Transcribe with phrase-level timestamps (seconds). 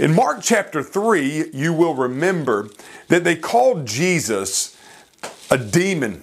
[0.00, 2.70] In Mark chapter 3, you will remember
[3.08, 4.74] that they called Jesus
[5.50, 6.22] a demon.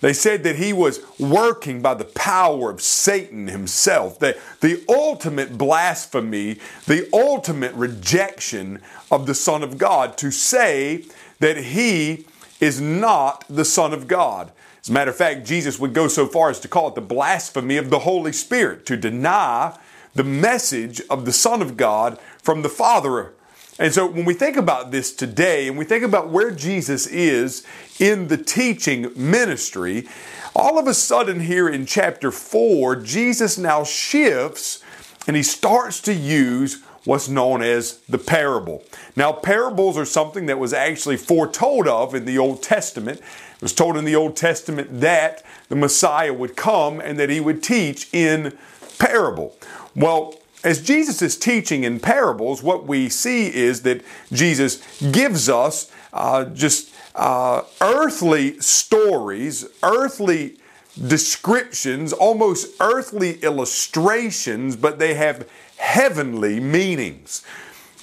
[0.00, 4.18] They said that he was working by the power of Satan himself.
[4.18, 11.04] The, the ultimate blasphemy, the ultimate rejection of the Son of God to say
[11.38, 12.26] that he
[12.58, 14.50] is not the Son of God.
[14.80, 17.00] As a matter of fact, Jesus would go so far as to call it the
[17.00, 19.78] blasphemy of the Holy Spirit, to deny
[20.14, 23.32] the message of the Son of God from the Father.
[23.78, 27.66] And so when we think about this today and we think about where Jesus is
[27.98, 30.08] in the teaching ministry,
[30.54, 34.82] all of a sudden here in chapter 4, Jesus now shifts
[35.26, 38.84] and he starts to use what's known as the parable.
[39.16, 43.18] Now, parables are something that was actually foretold of in the Old Testament.
[43.18, 47.40] It was told in the Old Testament that the Messiah would come and that he
[47.40, 48.56] would teach in
[48.98, 49.56] parable.
[49.94, 55.90] Well, as Jesus is teaching in parables, what we see is that Jesus gives us
[56.12, 60.56] uh, just uh, earthly stories, earthly
[61.06, 67.42] descriptions, almost earthly illustrations, but they have heavenly meanings.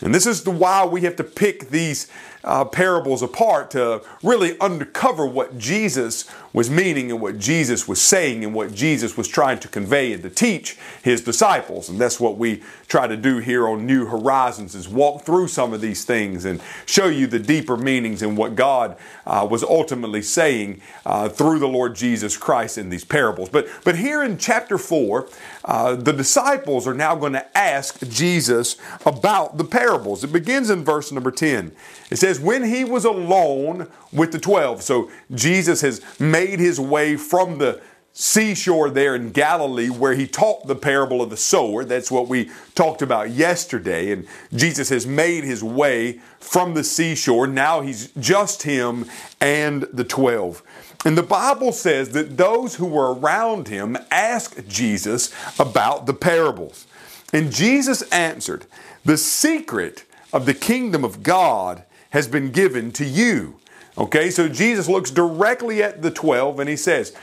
[0.02, 2.08] And this is the why we have to pick these
[2.44, 8.44] uh, parables apart to really uncover what Jesus was meaning and what Jesus was saying
[8.44, 11.90] and what Jesus was trying to convey and to teach his disciples.
[11.90, 15.74] And that's what we try to do here on New Horizons is walk through some
[15.74, 20.24] of these things and show you the deeper meanings and what God uh, was ultimately
[20.24, 23.50] saying uh, through the Lord Jesus Christ in these parables.
[23.50, 25.30] But, but here in chapter 4,
[25.66, 30.24] uh, the disciples are now going to ask Jesus about the parables.
[30.24, 31.72] It begins in verse number 10.
[32.10, 37.16] It says, When he was alone with the 12, so Jesus has made his way
[37.18, 37.82] from the
[38.14, 41.86] seashore there in Galilee where he taught the parable of the sower.
[41.86, 44.12] That's what we talked about yesterday.
[44.12, 47.48] And Jesus has made his way from the seashore.
[47.48, 49.06] Now he's just him
[49.40, 50.62] and the 12.
[51.06, 56.88] And the Bible says that those who were around him asked Jesus about the parables.
[57.32, 58.66] And Jesus answered,
[59.06, 63.60] The secret of the kingdom of God has been given to you.
[64.00, 67.14] Okay, so Jesus looks directly at the 12 and he says,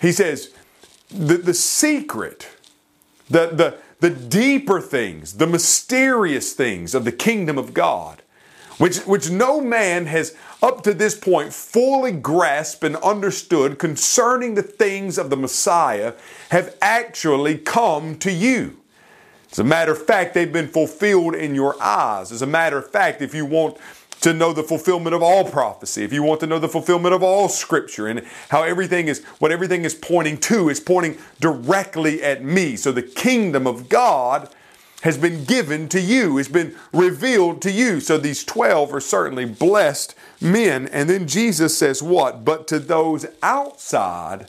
[0.00, 0.50] he says,
[1.10, 2.48] the, the secret,
[3.28, 8.22] the, the, the deeper things, the mysterious things of the kingdom of God,
[8.78, 14.62] which, which no man has up to this point fully grasped and understood concerning the
[14.62, 16.14] things of the Messiah,
[16.50, 18.78] have actually come to you.
[19.50, 22.32] As a matter of fact, they've been fulfilled in your eyes.
[22.32, 23.76] As a matter of fact, if you want
[24.22, 27.22] to know the fulfillment of all prophecy, if you want to know the fulfillment of
[27.22, 32.42] all scripture and how everything is, what everything is pointing to, is pointing directly at
[32.42, 32.76] me.
[32.76, 34.48] So the kingdom of God
[35.02, 38.00] has been given to you, has been revealed to you.
[38.00, 40.86] So these 12 are certainly blessed men.
[40.88, 42.44] And then Jesus says, What?
[42.44, 44.48] But to those outside,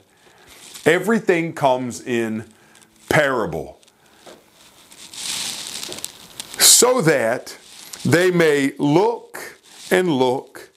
[0.86, 2.44] everything comes in
[3.08, 3.80] parable.
[6.58, 7.58] So that
[8.04, 9.58] they may look
[9.90, 10.70] and look,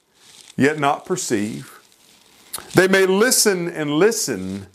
[0.56, 1.80] yet not perceive.
[2.74, 4.66] They may listen and listen,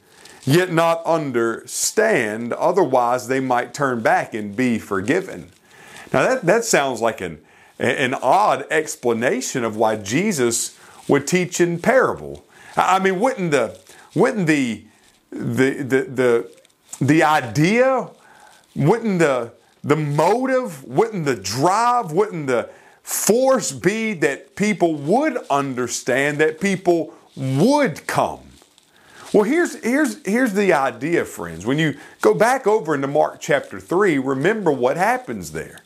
[0.45, 2.53] yet not understand.
[2.53, 5.51] Otherwise, they might turn back and be forgiven.
[6.11, 7.41] Now, that, that sounds like an,
[7.79, 10.77] an odd explanation of why Jesus
[11.07, 12.45] would teach in parable.
[12.77, 13.77] I mean, wouldn't the,
[14.15, 14.85] wouldn't the,
[15.31, 16.51] the, the, the,
[17.01, 18.09] the idea,
[18.75, 19.51] wouldn't the,
[19.83, 22.69] the motive, wouldn't the drive, wouldn't the,
[23.03, 28.39] force be that people would understand, that people would come.
[29.33, 31.65] Well, here's, here's, here's the idea, friends.
[31.65, 35.79] When you go back over into Mark chapter 3, remember what happens there.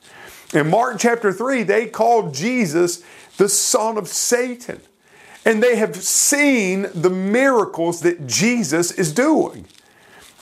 [0.53, 3.03] In Mark chapter 3, they called Jesus
[3.37, 4.81] the son of Satan.
[5.45, 9.65] And they have seen the miracles that Jesus is doing.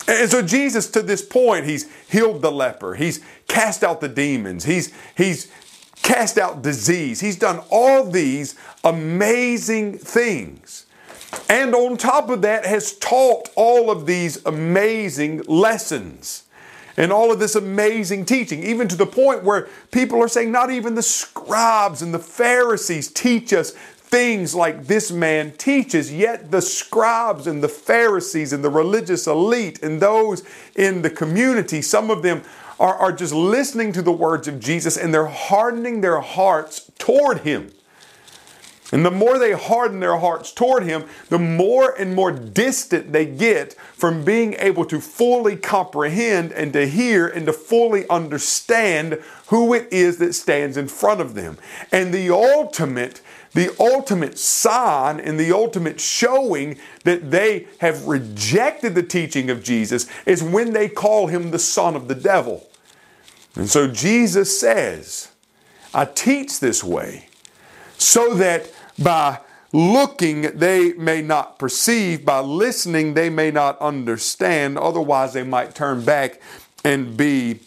[0.08, 4.66] And so Jesus, to this point, he's healed the leper, he's cast out the demons,
[4.66, 5.52] he's, he's
[6.06, 7.20] cast out disease.
[7.20, 10.86] He's done all these amazing things.
[11.50, 16.44] And on top of that, has taught all of these amazing lessons
[16.96, 20.70] and all of this amazing teaching, even to the point where people are saying, not
[20.70, 26.62] even the scribes and the Pharisees teach us things like this man teaches, yet the
[26.62, 30.44] scribes and the Pharisees and the religious elite and those
[30.76, 32.44] in the community, some of them
[32.80, 37.40] are, are just listening to the words of Jesus and they're hardening their hearts toward
[37.40, 37.72] Him.
[38.92, 43.26] And the more they harden their hearts toward Him, the more and more distant they
[43.26, 49.74] get from being able to fully comprehend and to hear and to fully understand who
[49.74, 51.58] it is that stands in front of them.
[51.92, 53.22] And the ultimate,
[53.56, 60.08] the ultimate sign and the ultimate showing that they have rejected the teaching of Jesus
[60.26, 62.68] is when they call Him the Son of the devil.
[63.56, 65.32] And so Jesus says,
[65.94, 67.30] I teach this way
[67.98, 68.70] so that
[69.00, 69.40] by
[69.72, 76.04] looking they may not perceive, by listening they may not understand, otherwise they might turn
[76.04, 76.42] back
[76.84, 77.62] and be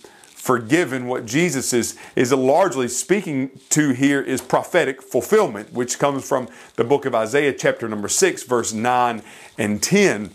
[0.49, 1.07] forgiven.
[1.09, 6.85] What Jesus is, is largely speaking to here is prophetic fulfillment, which comes from the
[6.85, 9.23] book of Isaiah, chapter number 6, verse 9
[9.59, 10.31] and 10.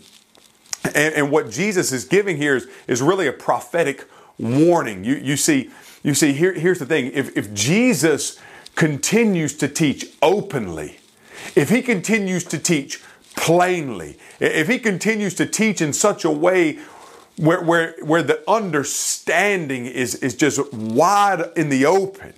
[0.84, 4.08] And, and what Jesus is giving here is, is really a prophetic
[4.38, 5.02] warning.
[5.02, 5.72] You, you see,
[6.04, 8.40] you see here, here's the thing if, if Jesus
[8.76, 11.00] continues to teach openly,
[11.56, 13.02] if he continues to teach
[13.34, 16.78] plainly, if he continues to teach in such a way
[17.36, 22.32] where, where, where the understanding is, is just wide in the open,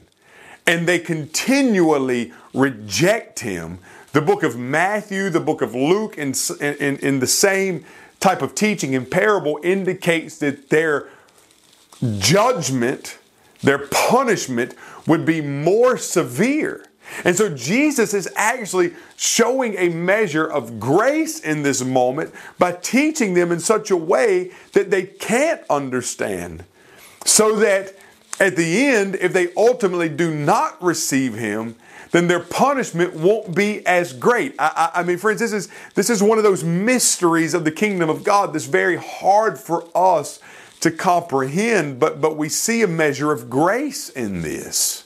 [0.66, 3.78] and they continually reject him,
[4.12, 7.84] the book of Matthew, the book of Luke, in, in the same
[8.20, 11.08] type of teaching and parable indicates that their
[12.18, 13.18] judgment,
[13.62, 14.74] their punishment
[15.06, 16.85] would be more severe.
[17.24, 23.34] And so Jesus is actually showing a measure of grace in this moment by teaching
[23.34, 26.64] them in such a way that they can't understand.
[27.24, 27.94] So that
[28.38, 31.76] at the end, if they ultimately do not receive Him,
[32.10, 34.54] then their punishment won't be as great.
[34.58, 37.72] I, I, I, mean, friends, this is this is one of those mysteries of the
[37.72, 40.38] kingdom of God that's very hard for us
[40.80, 45.05] to comprehend, but but we see a measure of grace in this.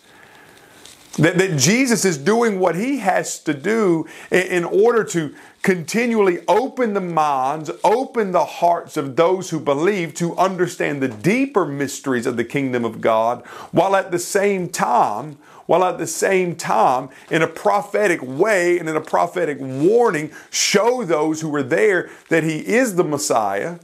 [1.20, 6.38] That, that Jesus is doing what he has to do in, in order to continually
[6.48, 12.24] open the minds, open the hearts of those who believe to understand the deeper mysteries
[12.24, 15.36] of the kingdom of God, while at the same time,
[15.66, 21.04] while at the same time, in a prophetic way and in a prophetic warning, show
[21.04, 23.78] those who are there that he is the Messiah.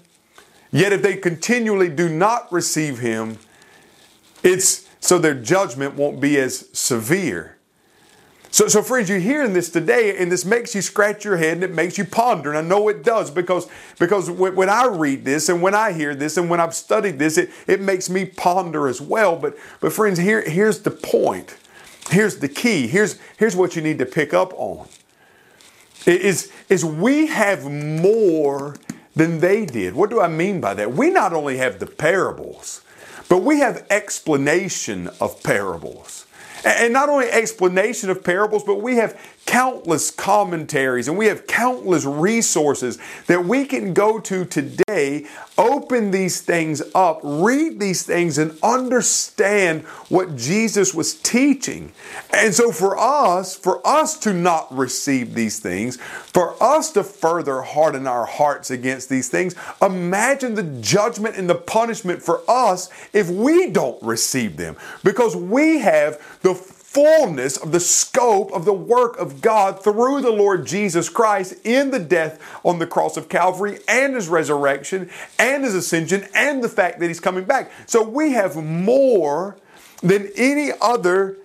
[0.73, 3.39] Yet if they continually do not receive him,
[4.43, 7.57] it's so their judgment won't be as severe.
[8.51, 11.63] So, so friends, you're hearing this today, and this makes you scratch your head and
[11.63, 12.49] it makes you ponder.
[12.49, 16.15] And I know it does because, because when I read this and when I hear
[16.15, 19.37] this and when I've studied this, it, it makes me ponder as well.
[19.37, 21.59] But, but friends, here, here's the point.
[22.09, 22.87] Here's the key.
[22.87, 24.89] Here's, here's what you need to pick up on.
[26.07, 28.77] Is, is we have more
[29.15, 29.95] than they did.
[29.95, 30.93] What do I mean by that?
[30.93, 32.81] We not only have the parables,
[33.29, 36.26] but we have explanation of parables.
[36.67, 39.17] And not only explanation of parables, but we have
[39.47, 42.99] countless commentaries and we have countless resources
[43.29, 45.25] that we can go to today,
[45.57, 51.93] open these things up, read these things, and understand what Jesus was teaching.
[52.33, 57.63] And so, for us, for us to not receive these things, for us to further
[57.63, 63.31] harden our hearts against these things, imagine the judgment and the punishment for us if
[63.31, 66.56] we don't receive them because we have the
[66.97, 71.91] fullness of the scope of the work of God through the Lord Jesus Christ in
[71.91, 76.71] the death on the cross of Calvary and his resurrection and his ascension and the
[76.71, 77.71] fact that he's coming back.
[77.85, 79.59] So we have more
[80.01, 81.37] than any other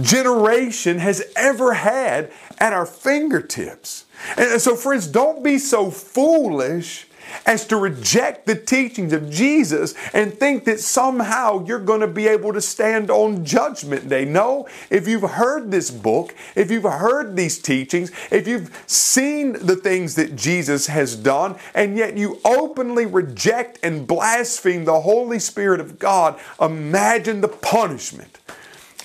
[0.00, 4.06] generation has ever had at our fingertips.
[4.38, 7.06] And so, friends, don't be so foolish
[7.46, 12.26] as to reject the teachings of Jesus and think that somehow you're going to be
[12.28, 14.24] able to stand on judgment day.
[14.24, 19.76] No, if you've heard this book, if you've heard these teachings, if you've seen the
[19.76, 25.80] things that Jesus has done, and yet you openly reject and blaspheme the Holy Spirit
[25.80, 28.38] of God, imagine the punishment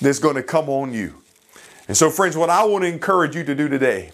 [0.01, 1.15] that's going to come on you.
[1.88, 4.12] And so, friends, what I want to encourage you to do today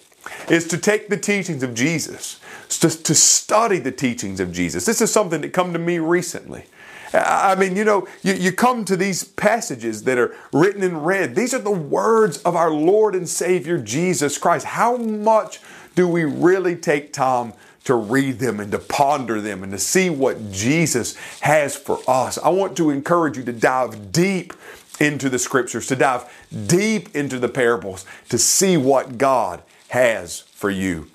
[0.50, 2.40] is to take the teachings of Jesus,
[2.70, 4.86] to, to study the teachings of Jesus.
[4.86, 6.66] This is something that come to me recently.
[7.14, 11.36] I mean, you know, you, you come to these passages that are written in red.
[11.36, 14.66] These are the words of our Lord and Savior Jesus Christ.
[14.66, 15.60] How much
[15.96, 17.54] do we really take time
[17.86, 22.38] to read them and to ponder them and to see what Jesus has for us?
[22.38, 24.54] I want to encourage you to dive deep
[25.00, 26.32] into the scriptures, to dive
[26.68, 31.08] deep into the parables, to see what God has for you.